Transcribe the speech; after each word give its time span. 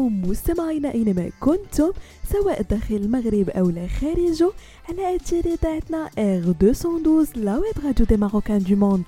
مستمعينا 0.00 0.94
أينما 0.94 1.30
كنتم 1.40 1.92
سواء 2.32 2.62
داخل 2.62 2.94
المغرب 2.94 3.50
أو 3.50 3.70
لا 3.70 3.86
خارجه 3.86 4.50
على 4.88 5.16
أثير 5.16 5.44
إذاعتنا 5.46 6.10
R 6.18 6.48
212 6.62 7.40
la 7.40 7.58
web 7.58 7.84
radio 7.84 8.06
des 8.06 8.16
Marocains 8.16 8.58
du 8.58 8.76
monde 8.76 9.04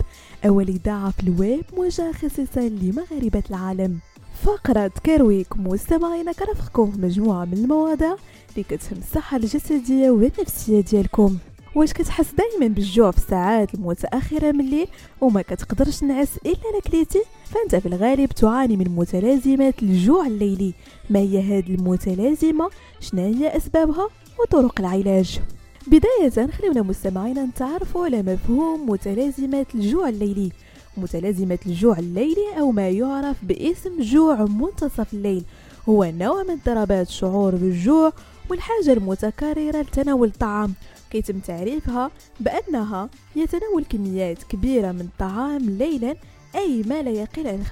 أول 0.47 0.69
إذاعة 0.69 1.11
في 1.11 1.23
الويب 1.23 1.65
موجهة 1.77 2.13
خصيصا 2.13 2.61
لمغاربة 2.61 3.43
العالم. 3.51 3.99
فقرة 4.43 4.91
Care 5.05 5.31
Week 5.31 5.57
مستمعينا 5.57 6.33
كترافقكم 6.33 6.93
مجموعة 6.99 7.45
من 7.45 7.53
المواضيع 7.53 8.17
اللي 8.51 8.63
كتهم 8.63 8.99
الصحة 8.99 9.37
الجسدية 9.37 10.11
والنفسية 10.11 10.81
ديالكم. 10.81 11.37
واش 11.77 11.93
كتحس 11.93 12.27
دائما 12.35 12.75
بالجوع 12.75 13.11
في 13.11 13.19
الساعات 13.19 13.75
المتأخرة 13.75 14.53
من 14.53 14.61
الليل 14.61 14.87
وما 15.21 15.43
كتقدرش 15.43 16.01
تنعس 16.01 16.37
إلا 16.47 16.79
كليتي 16.79 17.23
فأنت 17.45 17.77
في 17.77 17.87
الغالب 17.87 18.29
تعاني 18.29 18.77
من 18.77 18.89
متلازمات 18.89 19.83
الجوع 19.83 20.27
الليلي. 20.27 20.75
ما 21.11 21.19
هي 21.19 21.41
هذه 21.41 21.75
المتلازمة؟ 21.75 22.71
شنو 23.01 23.23
هي 23.23 23.57
أسبابها؟ 23.57 24.09
وطرق 24.41 24.81
العلاج. 24.81 25.41
بداية 25.87 26.51
خلونا 26.51 26.83
مستمعينا 26.83 27.45
نتعرفوا 27.45 28.05
على 28.05 28.23
مفهوم 28.23 28.91
متلازمات 28.91 29.75
الجوع 29.75 30.09
الليلي. 30.09 30.53
متلازمة 30.97 31.59
الجوع 31.67 31.99
الليلي 31.99 32.59
أو 32.61 32.71
ما 32.71 32.89
يعرف 32.89 33.37
باسم 33.43 34.01
جوع 34.01 34.45
منتصف 34.45 35.15
الليل. 35.15 35.45
هو 35.89 36.05
نوع 36.05 36.43
من 36.43 36.51
اضطرابات 36.51 37.09
الشعور 37.09 37.55
بالجوع 37.55 38.13
والحاجة 38.51 38.93
المتكررة 38.93 39.81
لتناول 39.81 40.29
الطعام. 40.29 40.75
كيتم 41.11 41.39
تعريفها 41.39 42.11
بأنها 42.41 43.09
يتناول 43.37 43.85
كميات 43.85 44.43
كبيرة 44.43 44.93
من 44.93 45.01
الطعام 45.01 45.71
ليلا 45.71 46.15
أي 46.57 46.83
ما 46.83 47.03
لا 47.03 47.11
يقل 47.11 47.47
عن 47.47 47.65
25% 47.65 47.69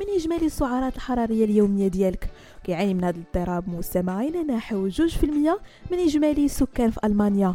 من 0.00 0.06
إجمالي 0.16 0.46
السعرات 0.46 0.96
الحرارية 0.96 1.44
اليومية 1.44 1.88
ديالك. 1.88 2.30
كيعاني 2.64 2.94
من 2.94 3.04
هذا 3.04 3.16
الاضطراب 3.16 3.68
مستمعين 3.68 4.46
نحو 4.46 4.88
2% 4.88 5.58
من 5.90 5.98
إجمالي 5.98 6.44
السكان 6.44 6.90
في 6.90 7.00
ألمانيا. 7.04 7.54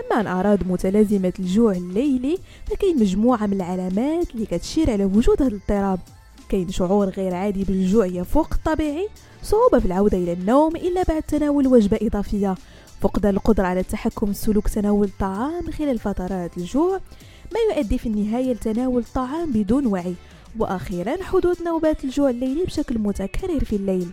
أما 0.00 0.18
عن 0.18 0.26
أعراض 0.26 0.58
متلازمة 0.66 1.32
الجوع 1.38 1.72
الليلي 1.72 2.38
فكاين 2.66 3.00
مجموعة 3.00 3.46
من 3.46 3.52
العلامات 3.52 4.30
اللي 4.34 4.46
كتشير 4.46 4.90
على 4.90 5.04
وجود 5.04 5.42
هذا 5.42 5.50
الاضطراب. 5.50 6.00
كاين 6.52 6.68
شعور 6.68 7.08
غير 7.08 7.34
عادي 7.34 7.64
بالجوع 7.64 8.06
يفوق 8.06 8.54
الطبيعي 8.54 9.08
صعوبة 9.42 9.78
في 9.78 9.86
العودة 9.86 10.18
إلى 10.18 10.32
النوم 10.32 10.76
إلا 10.76 11.02
بعد 11.02 11.22
تناول 11.22 11.66
وجبة 11.66 11.98
إضافية. 12.02 12.54
فقدان 13.00 13.34
القدرة 13.34 13.66
على 13.66 13.80
التحكم 13.80 14.32
سلوك 14.32 14.68
تناول 14.68 15.06
الطعام 15.06 15.70
خلال 15.70 15.98
فترات 15.98 16.56
الجوع 16.56 17.00
ما 17.52 17.76
يؤدي 17.76 17.98
في 17.98 18.06
النهاية 18.06 18.52
لتناول 18.52 19.02
الطعام 19.02 19.52
بدون 19.52 19.86
وعي. 19.86 20.14
وأخيرا 20.58 21.22
حدوث 21.22 21.62
نوبات 21.62 22.04
الجوع 22.04 22.30
الليلي 22.30 22.64
بشكل 22.64 22.98
متكرر 22.98 23.64
في 23.64 23.76
الليل. 23.76 24.08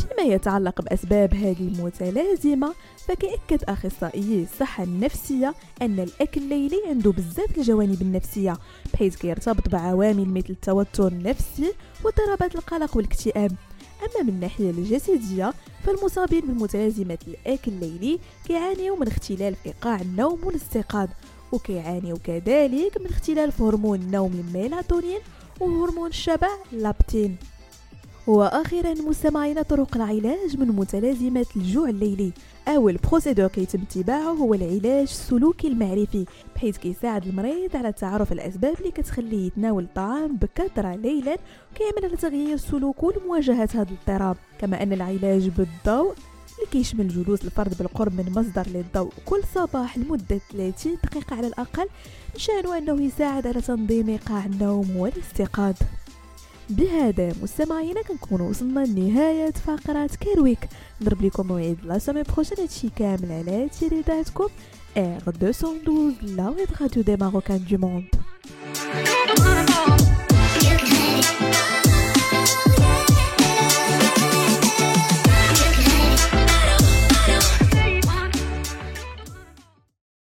فيما 0.00 0.34
يتعلق 0.34 0.82
بأسباب 0.82 1.34
هذه 1.34 1.68
المتلازمة 1.68 2.74
فكيأكد 3.08 3.64
أخصائيي 3.64 4.42
الصحة 4.42 4.84
النفسية 4.84 5.54
أن 5.82 6.00
الأكل 6.00 6.40
الليلي 6.42 6.76
عنده 6.88 7.12
بزاف 7.12 7.58
الجوانب 7.58 8.02
النفسية 8.02 8.56
بحيث 8.92 9.16
كيرتبط 9.16 9.68
بعوامل 9.68 10.28
مثل 10.28 10.50
التوتر 10.50 11.08
النفسي 11.08 11.72
واضطرابات 12.04 12.54
القلق 12.54 12.96
والاكتئاب. 12.96 13.52
أما 14.02 14.22
من 14.22 14.28
الناحية 14.28 14.70
الجسدية 14.70 15.52
فالمصابين 15.84 16.40
بمتلازمة 16.40 17.18
الأكل 17.28 17.72
الليلي 17.72 18.18
كيعانيوا 18.46 18.96
من 18.96 19.06
اختلال 19.06 19.54
في 19.54 19.66
إيقاع 19.66 20.00
النوم 20.00 20.44
والاستيقاظ 20.44 21.08
وكيعانيوا 21.52 22.18
كذلك 22.24 23.00
من 23.00 23.06
اختلال 23.06 23.52
في 23.52 23.62
هرمون 23.62 24.00
النوم 24.00 24.32
الميلاتونين 24.32 25.20
وهرمون 25.60 26.08
الشبع 26.08 26.48
لابتين. 26.72 27.36
وأخيرا 28.28 28.94
مستمعينا 28.94 29.62
طرق 29.62 29.96
العلاج 29.96 30.56
من 30.58 30.68
متلازمات 30.68 31.56
الجوع 31.56 31.88
الليلي. 31.88 32.32
أول 32.68 32.96
بروسيدور 32.96 33.48
كيتم 33.48 33.82
اتباعه 33.82 34.32
هو 34.32 34.54
العلاج 34.54 35.02
السلوكي 35.02 35.68
المعرفي 35.68 36.24
بحيث 36.56 36.76
كيساعد 36.76 37.26
المريض 37.26 37.76
على 37.76 37.92
تعرف 37.92 38.32
الأسباب 38.32 38.74
اللي 38.78 38.90
كتخليه 38.90 39.46
يتناول 39.46 39.82
الطعام 39.82 40.36
بكثرة 40.36 40.94
ليلا 40.94 41.38
وكيعمل 41.72 42.04
على 42.04 42.16
تغيير 42.16 42.56
سلوكه 42.56 43.12
لمواجهه 43.12 43.68
هذا 43.74 43.86
الاضطراب. 43.90 44.36
كما 44.58 44.82
أن 44.82 44.92
العلاج 44.92 45.48
بالضوء 45.48 46.14
اللي 46.54 46.70
كيشمل 46.72 47.08
جلوس 47.08 47.44
الفرد 47.44 47.78
بالقرب 47.78 48.12
من 48.12 48.32
مصدر 48.36 48.66
للضوء 48.74 49.12
كل 49.26 49.40
صباح 49.54 49.98
لمدة 49.98 50.40
30 50.52 50.96
دقيقة 51.04 51.36
على 51.36 51.46
الأقل 51.46 51.88
من 52.36 52.46
شأنه 52.46 52.72
أنه 52.72 53.02
يساعد 53.02 53.46
على 53.46 53.60
تنظيم 53.60 54.08
إيقاع 54.08 54.44
النوم 54.46 54.96
والاستيقاظ. 54.96 55.74
بهذا 56.70 57.32
مستمعينا 57.42 58.02
كنكون 58.02 58.40
وصلنا 58.40 58.80
لنهاية 58.80 59.50
فقرة 59.50 60.06
Care 60.20 60.44
Week 60.44 60.68
نضرب 61.00 61.22
لكم 61.24 61.46
موعد 61.46 61.76
la 61.84 61.98
semaine 61.98 62.22
prochaine 62.22 62.56
هادشي 62.60 62.88
كامل 62.96 63.32
على 63.32 63.68
تيريداتكم 63.68 64.46
R 64.96 65.22
212 65.26 66.14
la 66.22 66.48
web 66.48 66.68
radio 66.80 67.02
des 67.02 67.16
Marocains 67.16 67.64
du 67.70 67.78
monde 67.78 68.04